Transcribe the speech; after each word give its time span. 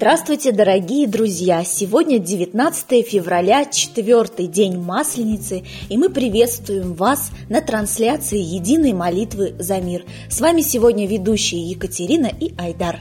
Здравствуйте, 0.00 0.50
дорогие 0.50 1.06
друзья! 1.06 1.62
Сегодня 1.62 2.18
19 2.18 3.06
февраля, 3.06 3.66
четвертый 3.66 4.46
день 4.46 4.78
Масленицы, 4.78 5.62
и 5.90 5.98
мы 5.98 6.08
приветствуем 6.08 6.94
вас 6.94 7.30
на 7.50 7.60
трансляции 7.60 8.38
единой 8.38 8.94
молитвы 8.94 9.54
за 9.58 9.78
мир. 9.78 10.04
С 10.30 10.40
вами 10.40 10.62
сегодня 10.62 11.06
ведущие 11.06 11.68
Екатерина 11.68 12.28
и 12.28 12.54
Айдар. 12.56 13.00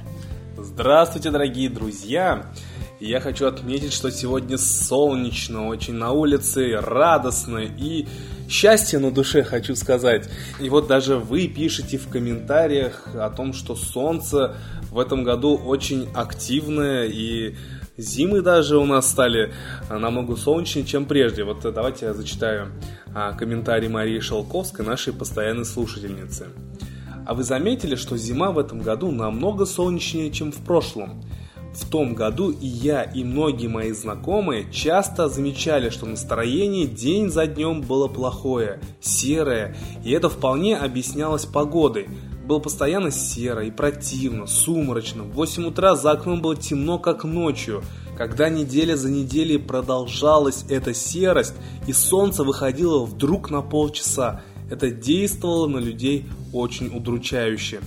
Здравствуйте, 0.58 1.32
дорогие 1.32 1.70
друзья! 1.70 2.52
Я 3.00 3.22
хочу 3.22 3.48
отметить, 3.48 3.94
что 3.94 4.12
сегодня 4.12 4.58
солнечно, 4.58 5.68
очень 5.68 5.94
на 5.94 6.12
улице, 6.12 6.82
радостно 6.82 7.60
и 7.60 8.08
счастье 8.50 9.00
на 9.00 9.12
душе, 9.12 9.44
хочу 9.44 9.76
сказать. 9.76 10.30
И 10.60 10.70
вот 10.70 10.88
даже 10.88 11.18
вы 11.18 11.48
пишете 11.48 11.98
в 11.98 12.10
комментариях 12.10 13.08
о 13.14 13.30
том, 13.30 13.54
что 13.54 13.76
солнце 13.76 14.56
в 14.92 15.00
этом 15.00 15.24
году 15.24 15.56
очень 15.56 16.10
активное 16.14 17.06
и 17.06 17.56
зимы 17.96 18.42
даже 18.42 18.78
у 18.78 18.86
нас 18.86 19.10
стали 19.10 19.54
намного 19.90 20.36
солнечнее, 20.36 20.86
чем 20.86 21.06
прежде. 21.06 21.44
Вот 21.44 21.62
давайте 21.62 22.08
я 22.08 22.14
зачитаю 22.14 22.72
а, 23.14 23.34
комментарий 23.34 23.88
Марии 23.88 24.20
Шелковской, 24.20 24.86
нашей 24.86 25.14
постоянной 25.14 25.66
слушательницы. 25.66 26.48
А 27.26 27.34
вы 27.36 27.44
заметили, 27.44 27.96
что 27.96 28.18
зима 28.18 28.52
в 28.52 28.58
этом 28.58 28.80
году 28.80 29.12
намного 29.12 29.66
солнечнее, 29.66 30.32
чем 30.32 30.52
в 30.52 30.64
прошлом? 30.66 31.24
В 31.80 31.92
том 31.92 32.14
году 32.14 32.52
и 32.52 32.68
я, 32.68 33.02
и 33.02 33.24
многие 33.24 33.68
мои 33.68 33.92
знакомые 33.94 34.72
часто 34.72 35.28
замечали, 35.28 35.90
что 35.90 36.06
настроение 36.06 36.86
день 36.86 37.32
за 37.32 37.48
днем 37.48 37.82
было 37.82 38.08
плохое, 38.08 38.80
серое, 39.02 39.76
и 40.04 40.12
это 40.12 40.30
вполне 40.30 40.78
объяснялось 40.78 41.46
погодой. 41.46 42.08
Было 42.46 42.60
постоянно 42.60 43.12
серо 43.12 43.64
и 43.64 43.72
противно, 43.72 44.46
сумрачно. 44.46 45.24
В 45.24 45.34
8 45.34 45.68
утра 45.68 45.96
за 45.96 46.12
окном 46.12 46.42
было 46.42 46.56
темно, 46.56 47.00
как 47.00 47.24
ночью. 47.24 47.82
Когда 48.18 48.50
неделя 48.50 48.96
за 48.96 49.10
неделей 49.10 49.58
продолжалась 49.58 50.66
эта 50.70 50.94
серость, 50.94 51.56
и 51.88 51.94
солнце 51.94 52.44
выходило 52.44 53.06
вдруг 53.06 53.50
на 53.50 53.62
полчаса, 53.62 54.42
это 54.70 54.92
действовало 54.92 55.68
на 55.68 55.78
людей 55.78 56.28
очень 56.54 56.96
удручающе. 56.96 57.80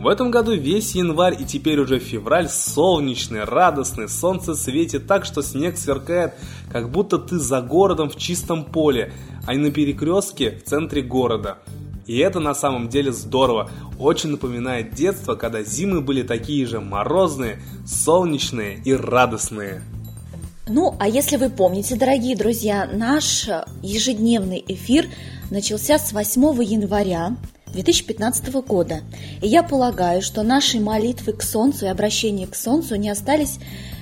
В 0.00 0.08
этом 0.08 0.30
году 0.30 0.54
весь 0.54 0.94
январь 0.94 1.36
и 1.38 1.44
теперь 1.44 1.78
уже 1.78 1.98
февраль 1.98 2.48
солнечный, 2.48 3.44
радостный, 3.44 4.08
солнце 4.08 4.54
светит 4.54 5.06
так, 5.06 5.26
что 5.26 5.42
снег 5.42 5.76
сверкает, 5.76 6.32
как 6.72 6.90
будто 6.90 7.18
ты 7.18 7.38
за 7.38 7.60
городом 7.60 8.08
в 8.08 8.16
чистом 8.16 8.64
поле, 8.64 9.12
а 9.46 9.54
не 9.54 9.60
на 9.60 9.70
перекрестке 9.70 10.52
в 10.52 10.64
центре 10.64 11.02
города. 11.02 11.58
И 12.06 12.16
это 12.16 12.40
на 12.40 12.54
самом 12.54 12.88
деле 12.88 13.12
здорово. 13.12 13.70
Очень 13.98 14.30
напоминает 14.30 14.94
детство, 14.94 15.34
когда 15.34 15.62
зимы 15.62 16.00
были 16.00 16.22
такие 16.22 16.64
же 16.64 16.80
морозные, 16.80 17.60
солнечные 17.86 18.80
и 18.82 18.94
радостные. 18.94 19.82
Ну, 20.66 20.96
а 20.98 21.08
если 21.08 21.36
вы 21.36 21.50
помните, 21.50 21.96
дорогие 21.96 22.36
друзья, 22.36 22.88
наш 22.90 23.50
ежедневный 23.82 24.64
эфир 24.66 25.08
начался 25.50 25.98
с 25.98 26.14
8 26.14 26.62
января 26.64 27.36
2015 27.72 28.52
года. 28.66 29.00
И 29.40 29.48
я 29.48 29.62
полагаю, 29.62 30.22
что 30.22 30.42
наши 30.42 30.80
молитвы 30.80 31.32
к 31.32 31.42
Солнцу 31.42 31.86
и 31.86 31.88
обращение 31.88 32.46
к 32.46 32.54
Солнцу 32.54 32.96
не 32.96 33.10
остались 33.10 33.58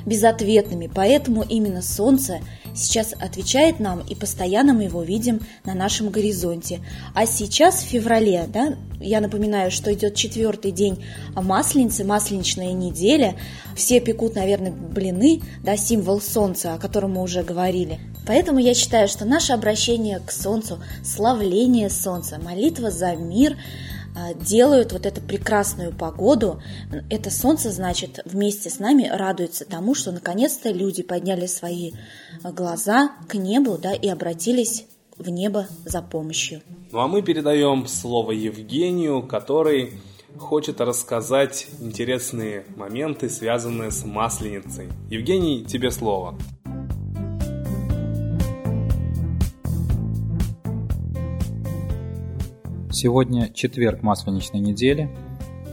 безответными, 0.08 0.90
поэтому 0.92 1.42
именно 1.42 1.82
Солнце 1.82 2.40
сейчас 2.74 3.12
отвечает 3.12 3.80
нам, 3.80 4.00
и 4.00 4.14
постоянно 4.14 4.72
мы 4.72 4.84
его 4.84 5.02
видим 5.02 5.40
на 5.64 5.74
нашем 5.74 6.10
горизонте. 6.10 6.80
А 7.14 7.26
сейчас, 7.26 7.82
в 7.82 7.86
феврале, 7.86 8.46
да, 8.52 8.76
я 9.00 9.20
напоминаю, 9.20 9.70
что 9.70 9.92
идет 9.92 10.14
четвертый 10.14 10.72
день 10.72 11.04
Масленицы, 11.34 12.04
Масленичная 12.04 12.72
неделя, 12.72 13.36
все 13.76 14.00
пекут, 14.00 14.34
наверное, 14.34 14.72
блины, 14.72 15.42
да, 15.62 15.76
символ 15.76 16.20
Солнца, 16.20 16.74
о 16.74 16.78
котором 16.78 17.12
мы 17.12 17.22
уже 17.22 17.42
говорили. 17.42 18.00
Поэтому 18.26 18.58
я 18.58 18.74
считаю, 18.74 19.08
что 19.08 19.24
наше 19.24 19.52
обращение 19.52 20.20
к 20.20 20.30
Солнцу, 20.30 20.78
славление 21.04 21.90
Солнца, 21.90 22.38
молитва 22.42 22.90
за 22.90 23.14
мир– 23.14 23.56
делают 24.34 24.92
вот 24.92 25.06
эту 25.06 25.20
прекрасную 25.20 25.92
погоду. 25.92 26.60
Это 27.10 27.30
солнце, 27.30 27.70
значит, 27.70 28.20
вместе 28.24 28.70
с 28.70 28.78
нами 28.78 29.08
радуется 29.08 29.64
тому, 29.64 29.94
что 29.94 30.12
наконец-то 30.12 30.70
люди 30.70 31.02
подняли 31.02 31.46
свои 31.46 31.92
глаза 32.42 33.12
к 33.28 33.34
небу 33.34 33.78
да, 33.78 33.92
и 33.92 34.08
обратились 34.08 34.86
в 35.16 35.28
небо 35.28 35.66
за 35.84 36.02
помощью. 36.02 36.62
Ну 36.92 37.00
а 37.00 37.08
мы 37.08 37.22
передаем 37.22 37.86
слово 37.86 38.32
Евгению, 38.32 39.22
который 39.22 39.94
хочет 40.36 40.80
рассказать 40.80 41.66
интересные 41.80 42.64
моменты, 42.76 43.28
связанные 43.28 43.90
с 43.90 44.04
Масленицей. 44.04 44.88
Евгений, 45.10 45.64
тебе 45.64 45.90
слово. 45.90 46.38
Сегодня 53.00 53.48
четверг 53.54 54.02
масленичной 54.02 54.58
недели, 54.58 55.08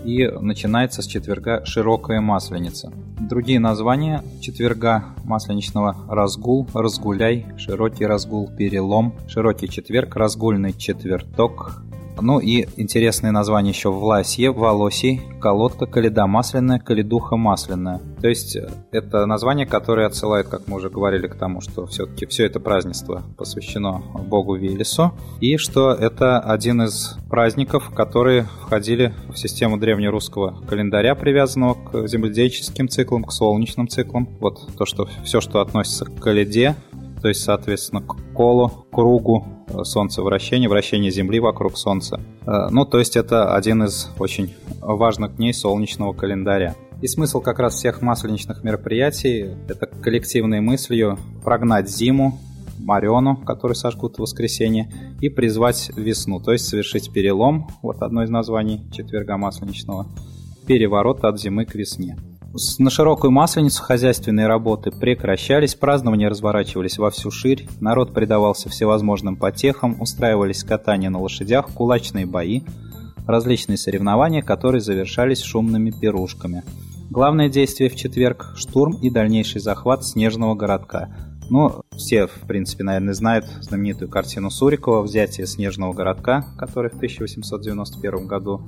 и 0.05 0.27
начинается 0.27 1.01
с 1.01 1.07
четверга 1.07 1.65
широкая 1.65 2.21
масленица. 2.21 2.93
Другие 3.19 3.59
названия 3.59 4.23
четверга 4.41 5.05
масленичного– 5.23 6.05
разгул, 6.07 6.67
разгуляй, 6.71 7.47
широкий 7.57 8.05
разгул, 8.05 8.47
перелом, 8.55 9.15
широкий 9.27 9.67
четверг, 9.67 10.15
разгульный 10.15 10.73
четверток, 10.73 11.81
ну 12.21 12.39
и 12.39 12.67
интересное 12.77 13.31
название 13.31 13.71
еще 13.71 13.91
Власье, 13.91 14.51
Волосий, 14.51 15.21
Колодка, 15.41 15.85
Каледа 15.85 16.27
масляная, 16.27 16.79
Каледуха 16.79 17.35
масляная. 17.35 18.01
То 18.21 18.27
есть 18.27 18.55
э, 18.55 18.69
это 18.91 19.25
название, 19.25 19.65
которое 19.65 20.07
отсылает, 20.07 20.47
как 20.47 20.67
мы 20.67 20.77
уже 20.77 20.89
говорили, 20.89 21.27
к 21.27 21.35
тому, 21.35 21.61
что 21.61 21.85
все-таки 21.85 22.25
все 22.25 22.45
это 22.45 22.59
празднество 22.59 23.23
посвящено 23.37 24.01
богу 24.27 24.55
Велесу, 24.55 25.13
и 25.39 25.57
что 25.57 25.91
это 25.91 26.39
один 26.39 26.83
из 26.83 27.17
праздников, 27.29 27.91
которые 27.93 28.47
входили 28.61 29.13
в 29.29 29.37
систему 29.37 29.77
древнерусского 29.77 30.61
календаря, 30.67 31.15
привязанного 31.15 31.73
к 31.73 32.07
земледельческим 32.07 32.89
циклам, 32.89 33.23
к 33.23 33.31
солнечным 33.31 33.87
циклам. 33.87 34.29
Вот 34.39 34.67
то, 34.77 34.85
что 34.85 35.07
все, 35.23 35.41
что 35.41 35.61
относится 35.61 36.05
к 36.05 36.15
Каледе, 36.19 36.75
то 37.25 37.29
есть, 37.29 37.41
соответственно, 37.41 38.01
к 38.01 38.17
колу, 38.35 38.85
кругу, 38.91 39.47
э, 39.67 39.83
Солнца 39.83 40.21
вращения, 40.21 40.69
вращение 40.69 41.09
Земли 41.09 41.39
вокруг 41.39 41.75
Солнца. 41.75 42.21
Э, 42.45 42.67
ну, 42.69 42.85
то 42.85 42.99
есть 42.99 43.17
это 43.17 43.55
один 43.55 43.81
из 43.81 44.11
очень 44.19 44.53
важных 44.79 45.37
дней 45.37 45.51
солнечного 45.51 46.13
календаря. 46.13 46.75
И 47.01 47.07
смысл 47.07 47.41
как 47.41 47.57
раз 47.57 47.73
всех 47.73 48.03
масленичных 48.03 48.63
мероприятий– 48.63 49.55
это 49.67 49.87
коллективной 49.87 50.61
мыслью 50.61 51.17
прогнать 51.43 51.89
зиму, 51.89 52.39
Мариону, 52.77 53.37
который 53.37 53.73
сожгут 53.73 54.17
в 54.17 54.19
воскресенье, 54.19 54.87
и 55.19 55.29
призвать 55.29 55.89
весну, 55.95 56.39
то 56.39 56.51
есть 56.51 56.67
совершить 56.67 57.11
перелом, 57.11 57.69
вот 57.81 58.03
одно 58.03 58.21
из 58.21 58.29
названий 58.29 58.83
четверга 58.91 59.37
масленичного, 59.37 60.05
переворот 60.67 61.23
от 61.23 61.39
зимы 61.39 61.65
к 61.65 61.73
весне. 61.73 62.17
На 62.79 62.89
широкую 62.89 63.31
масленицу 63.31 63.83
хозяйственные 63.83 64.47
работы 64.47 64.89
прекращались, 64.89 65.75
празднования 65.75 66.29
разворачивались 66.29 66.97
во 66.97 67.11
всю 67.11 67.29
ширь, 67.29 67.67
народ 67.81 68.13
предавался 68.13 68.69
всевозможным 68.69 69.35
потехам, 69.35 69.99
устраивались 69.99 70.63
катания 70.63 71.09
на 71.09 71.19
лошадях, 71.19 71.67
кулачные 71.73 72.25
бои, 72.25 72.61
различные 73.27 73.77
соревнования, 73.77 74.41
которые 74.41 74.79
завершались 74.79 75.41
шумными 75.41 75.91
пирушками. 75.91 76.63
Главное 77.09 77.49
действие 77.49 77.89
в 77.89 77.95
четверг– 77.97 78.53
штурм 78.55 78.93
и 79.01 79.09
дальнейший 79.09 79.59
захват 79.59 80.05
снежного 80.05 80.55
городка. 80.55 81.09
Ну, 81.49 81.81
все, 81.97 82.27
в 82.27 82.47
принципе, 82.47 82.85
наверное, 82.85 83.13
знают 83.13 83.47
знаменитую 83.59 84.09
картину 84.09 84.49
Сурикова 84.49 85.01
«Взятие 85.01 85.45
снежного 85.45 85.91
городка», 85.91 86.45
которая 86.57 86.89
в 86.89 86.95
1891 86.95 88.27
году 88.27 88.65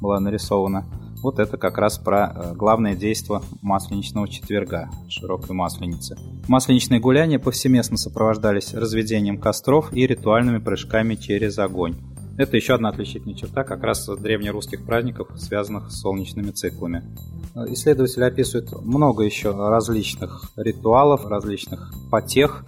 была 0.00 0.18
нарисована. 0.18 0.84
Вот 1.22 1.38
это 1.38 1.58
как 1.58 1.76
раз 1.78 1.98
про 1.98 2.32
э, 2.34 2.54
главное 2.54 2.94
действие 2.94 3.40
масленичного 3.60 4.28
четверга, 4.28 4.88
широкой 5.08 5.54
масленицы. 5.54 6.16
Масленичные 6.48 7.00
гуляния 7.00 7.38
повсеместно 7.38 7.96
сопровождались 7.96 8.72
разведением 8.72 9.38
костров 9.38 9.92
и 9.92 10.06
ритуальными 10.06 10.58
прыжками 10.58 11.14
через 11.14 11.58
огонь. 11.58 11.96
Это 12.38 12.56
еще 12.56 12.74
одна 12.74 12.88
отличительная 12.88 13.34
черта 13.34 13.64
как 13.64 13.82
раз 13.82 14.06
древнерусских 14.06 14.86
праздников, 14.86 15.28
связанных 15.36 15.90
с 15.90 16.00
солнечными 16.00 16.52
циклами. 16.52 17.04
Исследователи 17.68 18.24
описывают 18.24 18.72
много 18.82 19.24
еще 19.24 19.50
различных 19.50 20.50
ритуалов, 20.56 21.26
различных 21.26 21.92
потех, 22.10 22.64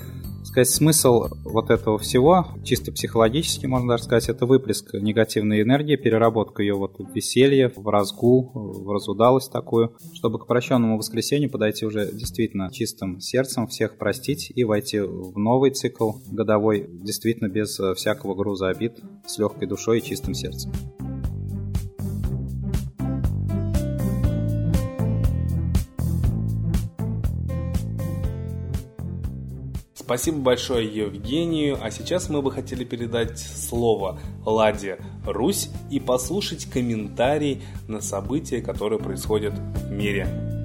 сказать, 0.53 0.69
смысл 0.69 1.29
вот 1.45 1.71
этого 1.71 1.99
всего, 1.99 2.47
чисто 2.63 2.93
психологически, 2.93 3.65
можно 3.65 3.89
даже 3.89 4.05
сказать, 4.05 4.29
это 4.29 4.45
выплеск 4.45 4.93
негативной 4.93 5.63
энергии, 5.63 5.97
переработка 5.97 6.63
ее 6.63 6.75
вот 6.75 6.99
в 6.99 7.15
веселье, 7.15 7.73
в 7.75 7.89
разгул, 7.89 8.51
в 8.53 8.93
разудалость 8.93 9.51
такую, 9.51 9.97
чтобы 10.13 10.39
к 10.39 10.47
прощенному 10.47 10.99
воскресенью 10.99 11.51
подойти 11.51 11.87
уже 11.87 12.13
действительно 12.13 12.71
чистым 12.71 13.19
сердцем, 13.19 13.67
всех 13.67 13.97
простить 13.97 14.53
и 14.55 14.65
войти 14.65 15.01
в 15.01 15.39
новый 15.39 15.71
цикл 15.71 16.13
годовой, 16.31 16.87
действительно 16.87 17.49
без 17.49 17.81
всякого 17.97 18.35
груза 18.35 18.69
обид, 18.69 19.01
с 19.27 19.39
легкой 19.39 19.67
душой 19.67 20.01
и 20.01 20.03
чистым 20.03 20.35
сердцем. 20.35 20.71
Спасибо 30.13 30.41
большое 30.41 30.87
Евгению, 30.87 31.79
а 31.81 31.91
сейчас 31.91 32.29
мы 32.29 32.43
бы 32.43 32.53
хотели 32.53 32.85
передать 32.85 33.39
слово 33.39 34.21
Ладе 34.45 34.99
Русь 35.25 35.71
и 35.91 36.01
послушать 36.01 36.67
комментарий 36.67 37.63
на 37.89 38.03
события, 38.03 38.61
которые 38.61 38.99
происходят 38.99 39.55
в 39.55 39.91
мире. 39.91 40.62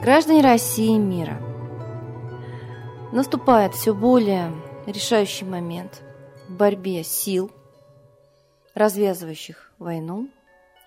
Граждане 0.00 0.40
России 0.40 0.94
и 0.94 0.98
мира, 0.98 1.38
наступает 3.12 3.74
все 3.74 3.92
более 3.92 4.50
решающий 4.86 5.44
момент 5.44 6.02
в 6.48 6.56
борьбе 6.56 7.04
сил, 7.04 7.50
развязывающих 8.72 9.70
войну 9.78 10.30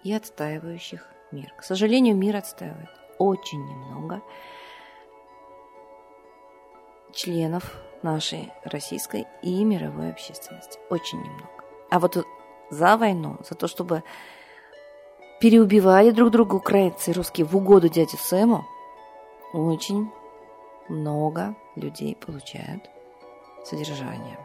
и 0.03 0.11
отстаивающих 0.11 1.07
мир. 1.31 1.53
К 1.59 1.63
сожалению, 1.63 2.15
мир 2.15 2.37
отстаивает 2.37 2.89
очень 3.19 3.63
немного 3.63 4.23
членов 7.13 7.71
нашей 8.01 8.51
российской 8.63 9.27
и 9.43 9.63
мировой 9.63 10.09
общественности. 10.09 10.79
Очень 10.89 11.19
немного. 11.19 11.63
А 11.91 11.99
вот 11.99 12.25
за 12.71 12.97
войну, 12.97 13.37
за 13.47 13.53
то, 13.53 13.67
чтобы 13.67 14.01
переубивали 15.39 16.09
друг 16.09 16.31
друга 16.31 16.55
украинцы 16.55 17.11
и 17.11 17.13
русские 17.13 17.45
в 17.45 17.55
угоду 17.55 17.89
дяде 17.89 18.17
Сэму, 18.17 18.65
очень 19.53 20.11
много 20.89 21.55
людей 21.75 22.15
получают 22.15 22.89
содержание 23.63 24.37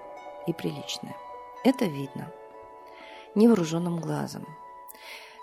и 0.47 0.53
приличное. 0.53 1.17
Это 1.65 1.87
видно 1.87 2.31
невооруженным 3.35 4.01
глазом. 4.01 4.47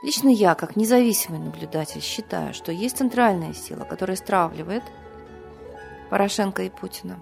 Лично 0.03 0.29
я, 0.29 0.55
как 0.55 0.75
независимый 0.75 1.39
наблюдатель, 1.39 2.01
считаю, 2.01 2.53
что 2.53 2.71
есть 2.71 2.97
центральная 2.97 3.53
сила, 3.53 3.85
которая 3.85 4.15
стравливает 4.15 4.83
Порошенко 6.09 6.63
и 6.63 6.69
Путина. 6.69 7.19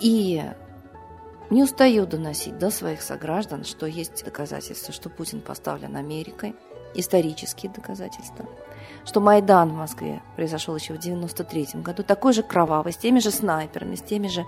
И 0.00 0.42
не 1.50 1.62
устаю 1.62 2.06
доносить 2.06 2.58
до 2.58 2.70
своих 2.70 3.02
сограждан, 3.02 3.64
что 3.64 3.86
есть 3.86 4.24
доказательства, 4.24 4.92
что 4.92 5.10
Путин 5.10 5.40
поставлен 5.40 5.96
Америкой, 5.96 6.56
исторические 6.94 7.70
доказательства– 7.70 8.46
что 9.04 9.20
Майдан 9.20 9.70
в 9.70 9.76
Москве 9.76 10.22
произошел 10.36 10.76
еще 10.76 10.94
в 10.94 10.98
93 10.98 11.68
году, 11.74 12.02
такой 12.02 12.32
же 12.32 12.42
кровавый, 12.42 12.92
с 12.92 12.96
теми 12.96 13.18
же 13.20 13.30
снайперами, 13.30 13.94
с 13.94 14.02
теми 14.02 14.28
же 14.28 14.46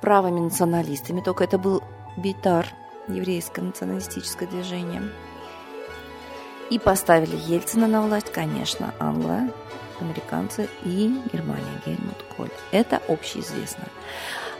правыми 0.00 0.40
националистами, 0.40 1.20
только 1.20 1.44
это 1.44 1.58
был 1.58 1.82
Битар, 2.16 2.66
еврейское 3.08 3.62
националистическое 3.62 4.48
движение. 4.48 5.02
И 6.70 6.78
поставили 6.78 7.36
Ельцина 7.46 7.86
на 7.86 8.02
власть, 8.02 8.30
конечно, 8.30 8.94
англо, 8.98 9.48
американцы 10.00 10.68
и 10.84 11.14
Германия, 11.32 11.64
Гельмут 11.84 12.22
Коль. 12.36 12.50
Это 12.72 13.00
общеизвестно. 13.08 13.84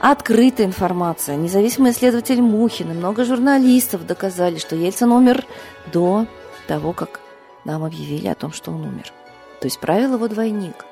Открытая 0.00 0.66
информация. 0.66 1.36
Независимый 1.36 1.90
исследователь 1.90 2.40
Мухин 2.40 2.92
и 2.92 2.94
много 2.94 3.24
журналистов 3.24 4.06
доказали, 4.06 4.58
что 4.58 4.76
Ельцин 4.76 5.10
умер 5.10 5.44
до 5.92 6.26
того, 6.66 6.92
как 6.92 7.20
нам 7.64 7.84
объявили 7.84 8.28
о 8.28 8.34
том, 8.34 8.52
что 8.52 8.70
он 8.70 8.84
умер. 8.84 9.12
То 9.60 9.66
есть 9.66 9.80
правил 9.80 10.14
его 10.14 10.28
двойник. 10.28 10.84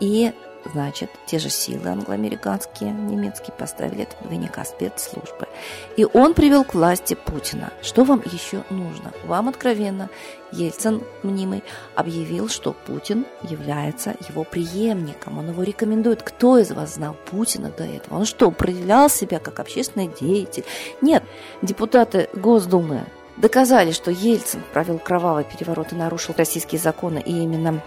И, 0.00 0.32
значит, 0.72 1.10
те 1.26 1.40
же 1.40 1.50
силы 1.50 1.88
англоамериканские, 1.88 2.92
немецкие 2.92 3.52
поставили 3.52 4.02
этого 4.02 4.24
двойника 4.24 4.64
спецслужбы. 4.64 5.48
И 5.96 6.04
он 6.04 6.34
привел 6.34 6.64
к 6.64 6.74
власти 6.74 7.14
Путина. 7.14 7.72
Что 7.82 8.04
вам 8.04 8.22
еще 8.24 8.62
нужно? 8.70 9.12
Вам 9.24 9.48
откровенно 9.48 10.08
Ельцин, 10.52 11.02
мнимый, 11.24 11.64
объявил, 11.96 12.48
что 12.48 12.72
Путин 12.72 13.26
является 13.42 14.14
его 14.28 14.44
преемником. 14.44 15.38
Он 15.38 15.48
его 15.48 15.64
рекомендует. 15.64 16.22
Кто 16.22 16.58
из 16.58 16.70
вас 16.70 16.94
знал 16.94 17.16
Путина 17.30 17.70
до 17.70 17.82
этого? 17.82 18.18
Он 18.18 18.24
что, 18.24 18.52
проявлял 18.52 19.10
себя 19.10 19.40
как 19.40 19.58
общественный 19.58 20.08
деятель? 20.20 20.64
Нет, 21.00 21.24
депутаты 21.60 22.28
Госдумы 22.34 23.04
доказали, 23.40 23.92
что 23.92 24.10
Ельцин 24.10 24.62
провел 24.72 24.98
кровавый 24.98 25.44
переворот 25.44 25.92
и 25.92 25.96
нарушил 25.96 26.34
российские 26.36 26.80
законы, 26.80 27.22
и 27.24 27.32
именно 27.32 27.82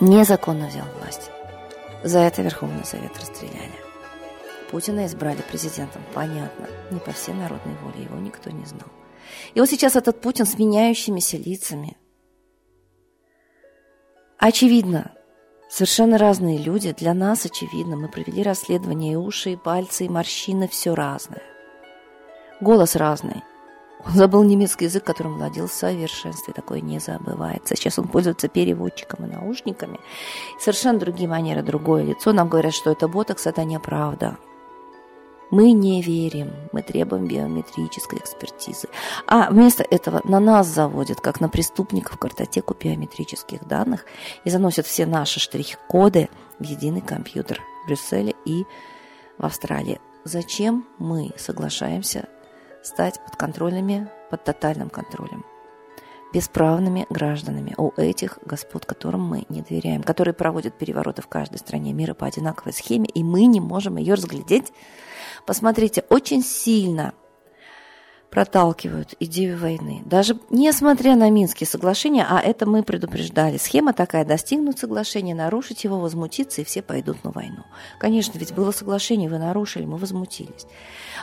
незаконно 0.00 0.68
взял 0.68 0.86
власть. 0.98 1.30
За 2.02 2.18
это 2.20 2.42
Верховный 2.42 2.84
Совет 2.84 3.16
расстреляли. 3.18 3.72
Путина 4.70 5.06
избрали 5.06 5.40
президентом, 5.42 6.02
понятно, 6.12 6.66
не 6.90 6.98
по 6.98 7.12
всей 7.12 7.34
народной 7.34 7.74
воле, 7.82 8.04
его 8.04 8.16
никто 8.18 8.50
не 8.50 8.64
знал. 8.64 8.88
И 9.54 9.60
вот 9.60 9.70
сейчас 9.70 9.96
этот 9.96 10.20
Путин 10.20 10.46
с 10.46 10.58
меняющимися 10.58 11.36
лицами. 11.36 11.96
Очевидно, 14.38 15.12
совершенно 15.70 16.18
разные 16.18 16.58
люди, 16.58 16.92
для 16.92 17.14
нас 17.14 17.46
очевидно, 17.46 17.96
мы 17.96 18.08
провели 18.08 18.42
расследование, 18.42 19.14
и 19.14 19.16
уши, 19.16 19.52
и 19.52 19.56
пальцы, 19.56 20.04
и 20.04 20.08
морщины, 20.08 20.68
все 20.68 20.94
разное. 20.94 21.42
Голос 22.60 22.96
разный– 22.96 23.42
он 24.06 24.12
забыл 24.12 24.42
немецкий 24.42 24.84
язык, 24.84 25.04
которым 25.04 25.36
владел 25.36 25.66
в 25.66 25.72
совершенстве. 25.72 26.52
Такое 26.52 26.80
не 26.80 26.98
забывается. 26.98 27.76
Сейчас 27.76 27.98
он 27.98 28.08
пользуется 28.08 28.48
переводчиком 28.48 29.26
и 29.26 29.32
наушниками. 29.32 29.98
Совершенно 30.60 30.98
другие 30.98 31.28
манеры, 31.28 31.62
другое 31.62 32.04
лицо. 32.04 32.32
Нам 32.32 32.48
говорят, 32.48 32.74
что 32.74 32.90
это 32.90 33.08
ботокс, 33.08 33.46
это 33.46 33.64
неправда. 33.64 34.36
Мы 35.50 35.72
не 35.72 36.02
верим, 36.02 36.52
мы 36.72 36.82
требуем 36.82 37.28
биометрической 37.28 38.18
экспертизы. 38.18 38.88
А 39.26 39.50
вместо 39.50 39.84
этого 39.88 40.20
на 40.24 40.40
нас 40.40 40.66
заводят, 40.66 41.20
как 41.20 41.40
на 41.40 41.48
преступников, 41.48 42.18
картотеку 42.18 42.74
биометрических 42.74 43.64
данных 43.66 44.04
и 44.44 44.50
заносят 44.50 44.86
все 44.86 45.06
наши 45.06 45.40
штрих-коды 45.40 46.28
в 46.58 46.64
единый 46.64 47.02
компьютер 47.02 47.60
в 47.84 47.86
Брюсселе 47.86 48.34
и 48.44 48.64
в 49.38 49.44
Австралии. 49.44 50.00
Зачем 50.24 50.86
мы 50.98 51.30
соглашаемся 51.36 52.28
стать 52.84 53.20
подконтрольными, 53.24 54.08
под 54.30 54.44
тотальным 54.44 54.90
контролем, 54.90 55.44
бесправными 56.32 57.06
гражданами 57.10 57.74
у 57.76 57.92
этих 57.96 58.38
господ, 58.44 58.86
которым 58.86 59.22
мы 59.22 59.46
не 59.48 59.62
доверяем, 59.62 60.02
которые 60.02 60.34
проводят 60.34 60.76
перевороты 60.76 61.22
в 61.22 61.28
каждой 61.28 61.58
стране 61.58 61.92
мира 61.92 62.14
по 62.14 62.26
одинаковой 62.26 62.72
схеме, 62.72 63.06
и 63.06 63.24
мы 63.24 63.46
не 63.46 63.60
можем 63.60 63.96
ее 63.96 64.14
разглядеть. 64.14 64.72
Посмотрите, 65.46 66.04
очень 66.10 66.42
сильно 66.42 67.14
проталкивают 68.34 69.14
идею 69.20 69.56
войны. 69.56 70.02
Даже 70.06 70.36
несмотря 70.50 71.14
на 71.14 71.30
Минские 71.30 71.68
соглашения, 71.68 72.26
а 72.28 72.40
это 72.40 72.66
мы 72.66 72.82
предупреждали, 72.82 73.58
схема 73.58 73.92
такая, 73.92 74.24
достигнуть 74.24 74.80
соглашения, 74.80 75.36
нарушить 75.36 75.84
его, 75.84 76.00
возмутиться, 76.00 76.60
и 76.60 76.64
все 76.64 76.82
пойдут 76.82 77.22
на 77.22 77.30
войну. 77.30 77.62
Конечно, 78.00 78.36
ведь 78.36 78.52
было 78.52 78.72
соглашение, 78.72 79.30
вы 79.30 79.38
нарушили, 79.38 79.84
мы 79.84 79.98
возмутились. 79.98 80.66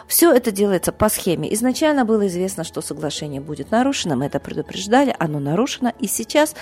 Все 0.08 0.32
это 0.32 0.52
делается 0.52 0.94
по 0.94 1.10
схеме. 1.10 1.54
Изначально 1.54 2.06
было 2.06 2.28
известно, 2.28 2.64
что 2.64 2.82
соглашение 2.82 3.42
будет 3.42 3.72
нарушено, 3.72 4.16
мы 4.16 4.28
это 4.28 4.40
предупреждали, 4.40 5.14
оно 5.20 5.40
нарушено, 5.40 5.92
и 6.00 6.08
сейчас 6.08 6.56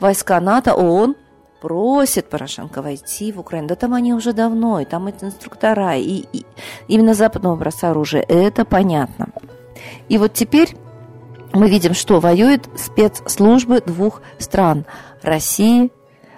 войска 0.00 0.38
НАТО, 0.38 0.74
ООН 0.74 1.16
просит 1.62 2.28
Порошенко 2.28 2.82
войти 2.82 3.32
в 3.32 3.40
Украину. 3.40 3.68
Да 3.68 3.74
там 3.74 3.94
они 3.94 4.12
уже 4.12 4.34
давно, 4.34 4.80
и 4.80 4.84
там 4.84 5.06
эти 5.06 5.24
инструктора, 5.24 5.96
и, 5.96 6.26
и 6.30 6.44
именно 6.88 7.14
западного 7.14 7.54
образца 7.54 7.90
оружия. 7.90 8.20
Это 8.20 8.66
понятно. 8.66 9.28
И 10.08 10.18
вот 10.18 10.34
теперь 10.34 10.76
мы 11.52 11.68
видим, 11.68 11.94
что 11.94 12.20
воюют 12.20 12.68
спецслужбы 12.76 13.80
двух 13.80 14.22
стран– 14.38 14.86
России, 15.22 15.90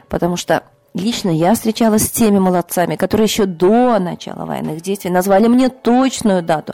потому 0.09 0.37
что 0.37 0.63
Лично 0.97 1.29
я 1.29 1.53
встречалась 1.53 2.05
с 2.05 2.11
теми 2.11 2.39
молодцами, 2.39 2.97
которые 2.97 3.27
еще 3.27 3.45
до 3.45 3.99
начала 3.99 4.47
военных 4.47 4.81
действий 4.81 5.11
назвали 5.11 5.47
мне 5.47 5.69
точную 5.69 6.43
дату, 6.43 6.73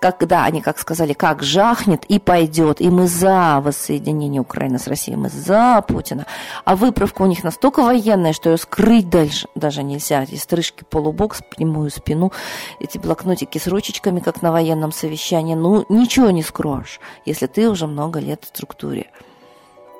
когда 0.00 0.46
они, 0.46 0.62
как 0.62 0.78
сказали, 0.78 1.12
как 1.12 1.42
жахнет 1.42 2.06
и 2.06 2.18
пойдет, 2.18 2.80
и 2.80 2.88
мы 2.88 3.06
за 3.06 3.60
воссоединение 3.62 4.40
Украины 4.40 4.78
с 4.78 4.86
Россией, 4.86 5.18
мы 5.18 5.28
за 5.28 5.84
Путина. 5.86 6.24
А 6.64 6.74
выправка 6.74 7.20
у 7.20 7.26
них 7.26 7.44
настолько 7.44 7.82
военная, 7.82 8.32
что 8.32 8.48
ее 8.48 8.56
скрыть 8.56 9.10
дальше 9.10 9.46
даже 9.54 9.82
нельзя. 9.82 10.22
Эти 10.22 10.36
стрижки 10.36 10.82
полубокс, 10.88 11.42
прямую 11.54 11.90
спину, 11.90 12.32
эти 12.78 12.96
блокнотики 12.96 13.58
с 13.58 13.66
ручечками, 13.66 14.20
как 14.20 14.40
на 14.40 14.52
военном 14.52 14.90
совещании. 14.90 15.54
Ну, 15.54 15.84
ничего 15.90 16.30
не 16.30 16.42
скроешь, 16.42 16.98
если 17.26 17.46
ты 17.46 17.68
уже 17.68 17.86
много 17.86 18.20
лет 18.20 18.42
в 18.42 18.48
структуре. 18.48 19.10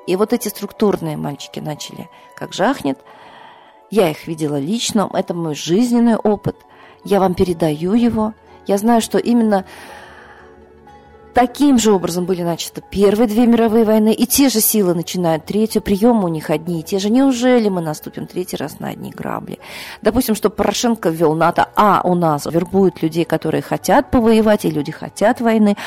И 0.07 0.15
вот 0.15 0.33
эти 0.33 0.47
структурные 0.47 1.15
мальчики 1.15 1.59
начали, 1.59 2.09
как 2.35 2.53
жахнет. 2.53 2.97
Я 3.91 4.09
их 4.09 4.25
видела 4.25 4.59
лично, 4.59 5.09
это 5.13 5.33
мой 5.33 5.53
жизненный 5.53 6.15
опыт. 6.15 6.55
Я 7.03 7.19
вам 7.19 7.33
передаю 7.33 7.93
его. 7.93 8.33
Я 8.65 8.77
знаю, 8.77 9.01
что 9.01 9.17
именно 9.17 9.65
Таким 11.33 11.79
же 11.79 11.93
образом 11.93 12.25
были 12.25 12.41
начаты 12.41 12.83
первые 12.89 13.25
две 13.25 13.45
мировые 13.45 13.85
войны, 13.85 14.13
и 14.13 14.25
те 14.25 14.49
же 14.49 14.59
силы 14.59 14.93
начинают 14.93 15.45
третью, 15.45 15.81
приемы 15.81 16.25
у 16.25 16.27
них 16.27 16.49
одни 16.49 16.81
и 16.81 16.83
те 16.83 16.99
же. 16.99 17.09
Неужели 17.09 17.69
мы 17.69 17.79
наступим 17.79 18.27
третий 18.27 18.57
раз 18.57 18.81
на 18.81 18.89
одни 18.89 19.11
грабли? 19.11 19.59
Допустим, 20.01 20.35
что 20.35 20.49
Порошенко 20.49 21.09
ввел 21.09 21.33
НАТО, 21.33 21.69
а 21.75 22.01
у 22.03 22.15
нас 22.15 22.45
вербуют 22.45 23.01
людей, 23.01 23.23
которые 23.23 23.61
хотят 23.61 24.11
повоевать, 24.11 24.65
и 24.65 24.71
люди 24.71 24.91
хотят 24.91 25.39
войны. 25.39 25.77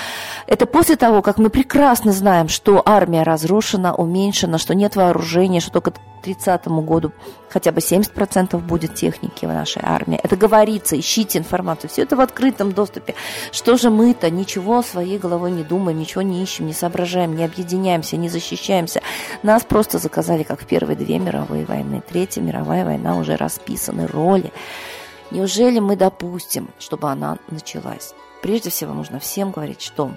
Это 0.47 0.65
после 0.65 0.97
того, 0.97 1.21
как 1.21 1.37
мы 1.37 1.51
прекрасно 1.51 2.13
знаем, 2.13 2.49
что 2.49 2.83
армия 2.85 3.23
разрушена, 3.23 3.95
уменьшена, 3.95 4.57
что 4.57 4.75
нет 4.75 4.97
вооружения, 4.97 5.61
что 5.61 5.73
только 5.73 5.93
30 6.25 6.67
году 6.67 7.13
хотя 7.51 7.71
бы 7.71 7.81
70% 7.81 8.59
будет 8.59 8.95
техники 8.95 9.45
в 9.45 9.49
нашей 9.49 9.83
армии. 9.85 10.19
Это 10.23 10.37
говорится, 10.37 10.99
ищите 10.99 11.39
информацию. 11.39 11.91
Все 11.91 12.03
это 12.03 12.17
в 12.17 12.21
открытом 12.21 12.73
доступе. 12.73 13.15
Что 13.53 13.77
же 13.77 13.91
мы-то 13.91 14.31
ничего 14.31 14.83
своей 14.83 15.19
головой 15.19 15.53
не 15.53 15.63
думаем, 15.63 15.99
ничего 15.99 16.23
не 16.23 16.43
ищем, 16.43 16.67
не 16.67 16.73
соображаем, 16.73 17.37
не 17.37 17.45
объединяемся, 17.45 18.17
не 18.17 18.29
защищаемся. 18.29 19.03
Нас 19.43 19.63
просто 19.63 19.99
заказали, 19.99 20.43
как 20.43 20.63
в 20.63 20.67
первые 20.67 20.97
две 20.97 21.19
мировые 21.19 21.65
войны. 21.65 22.03
Третья 22.09 22.41
мировая 22.41 22.85
война 22.85 23.17
уже 23.17 23.37
расписаны 23.37 24.07
роли. 24.07 24.53
Неужели 25.31 25.79
мы 25.79 25.97
допустим, 25.97 26.71
чтобы 26.79 27.11
она 27.11 27.39
началась? 27.51 28.15
Прежде 28.43 28.71
всего 28.71 28.95
нужно 28.95 29.21
всем 29.21 29.53
говорить, 29.53 29.81
что 29.81 30.11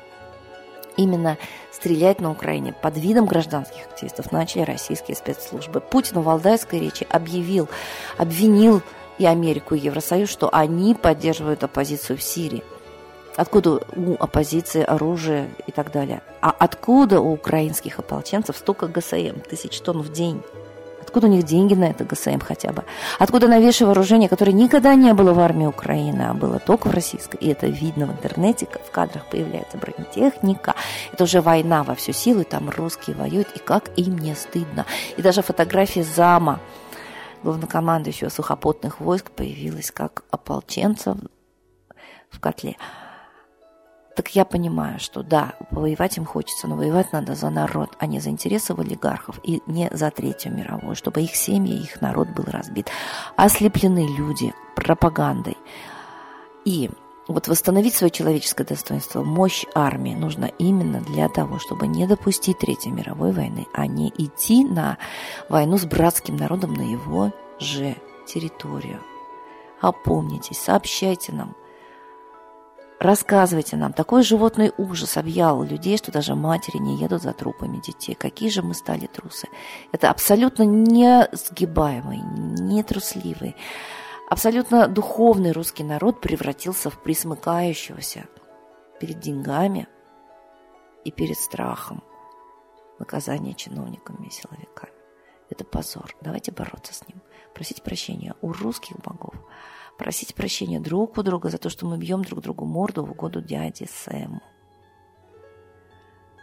именно 0.98 1.38
стрелять 1.72 2.20
на 2.20 2.32
Украине 2.32 2.74
под 2.74 2.98
видом 2.98 3.25
гражданских 3.25 3.86
активистов 3.86 4.32
начали 4.32 4.63
российские 4.63 5.16
спецслужбы. 5.16 5.80
Путин 5.80 6.20
в 6.20 6.24
Валдайской 6.24 6.80
речи 6.80 7.08
объявил, 7.10 7.70
обвинил 8.18 8.82
и 9.18 9.25
Америку, 9.25 9.75
и 9.75 9.80
Евросоюз, 9.80 10.30
что 10.30 10.50
они 10.54 10.94
поддерживают 10.94 11.63
оппозицию 11.63 12.18
в 12.18 12.24
Сирии. 12.24 12.63
Откуда 13.36 13.82
у 13.96 14.16
оппозиции 14.16 14.84
оружие 14.84 15.50
и 15.68 15.72
так 15.72 15.92
далее? 15.92 16.22
А 16.42 16.50
откуда 16.50 17.22
у 17.22 17.34
украинских 17.34 18.00
ополченцев 18.00 18.58
столько 18.58 18.88
ГСМ, 18.88 19.42
тысяч 19.48 19.80
тонн 19.82 20.01
в 20.01 20.12
день? 20.12 20.42
Откуда 21.08 21.28
у 21.28 21.30
них 21.30 21.44
деньги 21.44 21.74
на 21.74 21.86
это 21.86 22.04
ГСМ 22.04 22.40
хотя 22.40 22.74
бы? 22.74 22.84
Откуда 23.18 23.48
новейшее 23.48 23.88
вооружение, 23.88 24.28
которое 24.28 24.52
никогда 24.52 24.94
не 24.94 25.14
было 25.14 25.34
в 25.34 25.40
армии 25.40 25.66
Украины, 25.66 26.24
а 26.24 26.34
было 26.34 26.60
только 26.60 26.90
в 26.90 26.92
российской? 26.92 27.38
И 27.38 27.48
это 27.48 27.66
видно 27.68 28.08
в 28.08 28.12
интернете, 28.12 28.68
в 28.86 28.92
кадрах 28.92 29.26
появляется 29.28 29.78
бронетехника. 29.78 30.76
Это 31.14 31.24
уже 31.24 31.40
война 31.40 31.84
во 31.84 31.96
всю 31.96 32.12
силу, 32.12 32.42
и 32.42 32.44
там 32.44 32.70
русские 32.70 33.16
воюют, 33.16 33.48
и 33.56 33.60
как 33.60 33.98
им 33.98 34.18
не 34.18 34.36
стыдно. 34.36 34.86
И 35.16 35.22
даже 35.22 35.42
фотография 35.42 36.04
зама 36.04 36.60
главнокомандующего 37.42 38.28
сухопутных 38.28 39.00
войск 39.00 39.32
появилась 39.32 39.92
как 39.92 40.26
ополченца 40.30 41.16
в 42.30 42.42
котле 42.42 42.76
так 44.17 44.36
я 44.36 44.45
понимаю, 44.45 45.00
что 45.00 45.21
да, 45.21 45.53
воевать 45.69 46.17
им 46.17 46.25
хочется, 46.25 46.67
но 46.67 46.75
воевать 46.75 47.13
надо 47.13 47.36
за 47.36 47.51
народ, 47.51 47.91
а 48.00 48.07
не 48.07 48.19
за 48.19 48.31
интересы 48.31 48.74
олигархов 48.74 49.39
и 49.43 49.62
не 49.67 49.91
за 49.93 50.09
Третью 50.09 50.55
мировую, 50.55 50.95
чтобы 50.95 51.21
их 51.21 51.36
семьи, 51.36 51.79
их 51.79 52.01
народ 52.01 52.29
был 52.29 52.45
разбит. 52.45 52.89
Ослеплены 53.36 54.07
люди 54.17 54.55
пропагандой. 54.75 55.55
И 56.65 56.89
вот 57.27 57.47
восстановить 57.47 57.93
свое 57.93 58.09
человеческое 58.09 58.63
достоинство, 58.63 59.21
мощь 59.21 59.65
армии 59.75 60.15
нужно 60.15 60.45
именно 60.45 61.00
для 61.01 61.29
того, 61.29 61.59
чтобы 61.59 61.86
не 61.86 62.07
допустить 62.07 62.57
Третьей 62.57 62.93
мировой 62.93 63.31
войны, 63.33 63.67
а 63.71 63.86
не 63.86 64.09
идти 64.17 64.65
на 64.65 64.97
войну 65.47 65.77
с 65.77 65.86
братским 65.86 66.38
народом 66.38 66.74
на 66.74 66.81
его 66.81 67.31
же 67.59 67.95
территорию. 68.25 69.00
Опомнитесь, 69.79 70.57
сообщайте 70.57 71.33
нам– 71.33 71.55
Рассказывайте 73.00 73.77
нам, 73.77 73.94
такой 73.94 74.24
животный 74.24 74.72
ужас 74.77 75.18
объял 75.18 75.62
людей, 75.62 75.98
что 75.98 76.12
даже 76.12 76.34
матери 76.34 76.77
не 76.77 76.98
едут 76.98 77.22
за 77.22 77.32
трупами 77.32 77.77
детей. 77.77 78.16
Какие 78.16 78.50
же 78.50 78.63
мы 78.63 78.74
стали 78.74 79.06
трусы. 79.06 79.48
Это 79.92 80.10
абсолютно 80.10 80.63
не 80.63 81.30
сгибаемый, 81.32 82.18
не 82.18 82.84
абсолютно 84.30 84.88
духовный 84.88 85.51
русский 85.51 85.84
народ 85.84 86.22
превратился 86.22 86.89
в 86.89 87.00
присмыкающегося 87.04 88.25
перед 89.00 89.20
деньгами 89.20 89.88
и 91.06 91.12
перед 91.12 91.38
страхом 91.38 92.04
наказания 92.98 93.54
чиновниками 93.54 94.25
и 94.25 94.32
силовиками. 94.32 94.92
Это 95.51 95.63
позор. 95.63 96.16
Давайте 96.22 96.51
бороться 96.51 96.96
с 96.96 97.08
ним. 97.08 97.22
Просить 97.54 97.84
прощения 97.84 98.34
у 98.42 98.51
русских 98.54 98.98
богов– 98.98 99.36
просить 99.98 100.36
прощения 100.36 100.80
друг 100.80 101.18
у 101.18 101.24
друга 101.24 101.50
за 101.50 101.58
то, 101.58 101.70
что 101.70 101.86
мы 101.86 101.98
бьем 101.98 102.24
друг 102.24 102.42
другу 102.42 102.66
морду 102.66 103.04
в 103.04 103.12
угоду 103.12 103.42
дяде 103.42 103.88
Сэму. 103.88 104.42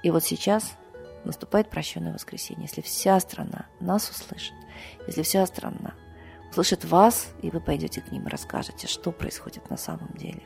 И 0.03 0.11
вот 0.11 0.25
сейчас 0.25 0.77
наступает 1.25 1.71
прощенное 1.71 2.13
воскресенье. 2.13 2.65
Если 2.65 2.83
вся 2.83 3.19
страна 3.21 3.67
нас 3.81 4.11
услышит, 4.11 4.55
если 5.07 5.23
вся 5.23 5.47
страна 5.47 5.95
услышит 6.51 6.85
вас, 6.85 7.29
и 7.41 7.51
вы 7.51 7.61
пойдете 7.61 8.01
к 8.01 8.13
ним 8.13 8.27
и 8.27 8.31
расскажете, 8.31 8.87
что 8.87 9.13
происходит 9.13 9.71
на 9.71 9.77
самом 9.77 10.11
деле. 10.15 10.43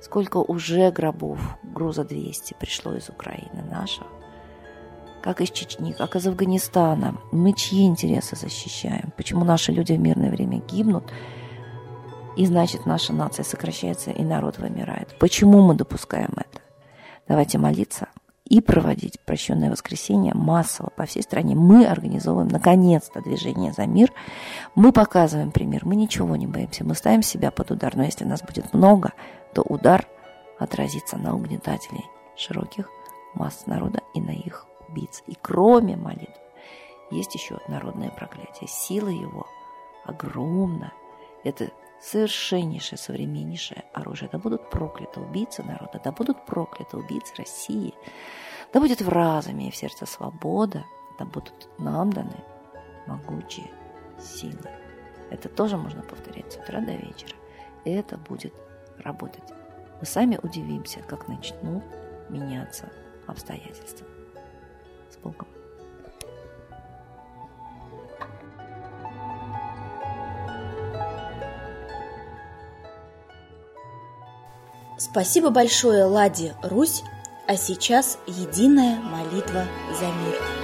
Сколько 0.00 0.38
уже 0.38 0.90
гробов, 0.90 1.40
груза 1.62 2.04
200 2.04 2.54
пришло 2.58 2.94
из 2.94 3.08
Украины 3.08 3.62
нашего, 3.70 4.08
как 5.22 5.40
из 5.40 5.50
Чечни, 5.50 5.92
как 5.92 6.16
из 6.16 6.26
Афганистана. 6.26 7.18
Мы 7.32 7.54
чьи 7.54 7.86
интересы 7.86 8.36
защищаем? 8.36 9.12
Почему 9.16 9.44
наши 9.44 9.72
люди 9.72 9.92
в 9.92 10.00
мирное 10.00 10.30
время 10.30 10.60
гибнут– 10.60 11.12
и 12.36 12.46
значит, 12.46 12.86
наша 12.86 13.12
нация 13.12 13.44
сокращается, 13.44 14.10
и 14.10 14.22
народ 14.22 14.58
вымирает. 14.58 15.16
Почему 15.18 15.62
мы 15.62 15.74
допускаем 15.74 16.30
это? 16.36 16.60
Давайте 17.28 17.58
молиться 17.58 18.08
и 18.44 18.60
проводить 18.60 19.18
прощенное 19.20 19.70
воскресенье 19.70 20.34
массово 20.34 20.90
по 20.90 21.06
всей 21.06 21.22
стране. 21.22 21.54
Мы 21.54 21.86
организовываем, 21.86 22.48
наконец-то, 22.48 23.22
движение 23.22 23.72
за 23.72 23.86
мир. 23.86 24.12
Мы 24.74 24.92
показываем 24.92 25.50
пример. 25.50 25.86
Мы 25.86 25.96
ничего 25.96 26.36
не 26.36 26.46
боимся. 26.46 26.84
Мы 26.84 26.94
ставим 26.94 27.22
себя 27.22 27.50
под 27.50 27.70
удар. 27.70 27.96
Но 27.96 28.04
если 28.04 28.24
нас 28.24 28.42
будет 28.42 28.74
много, 28.74 29.12
то 29.54 29.62
удар 29.62 30.06
отразится 30.58 31.16
на 31.16 31.34
угнетателей 31.34 32.04
широких 32.36 32.90
масс 33.34 33.66
народа 33.66 34.00
и 34.14 34.20
на 34.20 34.30
их 34.30 34.66
убийц. 34.88 35.22
И 35.26 35.36
кроме 35.40 35.96
молитв 35.96 36.40
есть 37.10 37.34
еще 37.34 37.58
народное 37.68 38.10
проклятие. 38.10 38.68
Сила 38.68 39.08
его 39.08 39.46
огромна. 40.04 40.92
Это 41.44 41.70
совершеннейшее, 42.04 42.98
современнейшее 42.98 43.84
оружие. 43.92 44.28
Да 44.30 44.38
будут 44.38 44.70
прокляты 44.70 45.20
убийцы 45.20 45.62
народа, 45.62 46.00
да 46.02 46.12
будут 46.12 46.44
прокляты 46.44 46.96
убийцы 46.96 47.34
России, 47.36 47.94
да 48.72 48.80
будет 48.80 49.00
в 49.00 49.08
разуме 49.08 49.68
и 49.68 49.70
в 49.70 49.76
сердце 49.76 50.06
свобода, 50.06 50.84
да 51.18 51.24
будут 51.24 51.68
нам 51.78 52.12
даны 52.12 52.36
могучие 53.06 53.70
силы. 54.20 54.70
Это 55.30 55.48
тоже 55.48 55.76
можно 55.76 56.02
повторять 56.02 56.52
с 56.52 56.56
утра 56.56 56.80
до 56.80 56.92
вечера. 56.92 57.34
И 57.84 57.90
это 57.90 58.16
будет 58.18 58.54
работать. 58.98 59.44
Мы 60.00 60.06
сами 60.06 60.38
удивимся, 60.42 61.00
как 61.00 61.28
начнут 61.28 61.84
меняться 62.28 62.90
обстоятельства. 63.26 64.06
С 65.10 65.16
Богом. 65.16 65.53
Спасибо 74.96 75.50
большое 75.50 76.04
Ладе 76.04 76.54
Русь, 76.62 77.02
а 77.46 77.56
сейчас 77.56 78.18
единая 78.26 79.00
молитва 79.00 79.64
за 79.98 80.06
мир. 80.06 80.63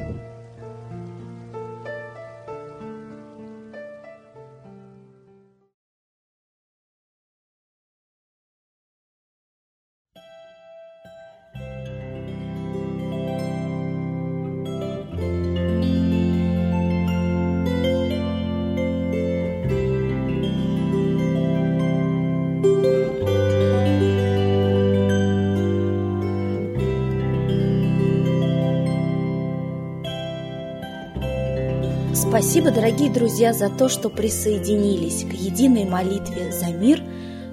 Спасибо, 32.13 32.71
дорогие 32.71 33.09
друзья, 33.09 33.53
за 33.53 33.69
то, 33.69 33.87
что 33.87 34.09
присоединились 34.09 35.23
к 35.23 35.33
единой 35.33 35.85
молитве 35.85 36.51
за 36.51 36.67
мир. 36.67 37.01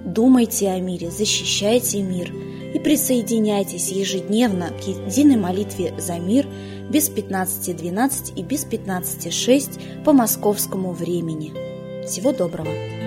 Думайте 0.04 0.68
о 0.70 0.80
мире, 0.80 1.10
защищайте 1.10 2.02
мир 2.02 2.32
и 2.74 2.78
присоединяйтесь 2.80 3.90
ежедневно 3.90 4.70
к 4.70 4.86
единой 4.86 5.36
молитве 5.36 5.94
за 5.98 6.18
мир 6.18 6.46
без 6.90 7.08
15.12 7.08 8.34
и 8.34 8.42
без 8.42 8.66
15.06 8.66 10.02
по 10.04 10.12
московскому 10.12 10.92
времени. 10.92 11.52
Всего 12.04 12.32
доброго! 12.32 12.97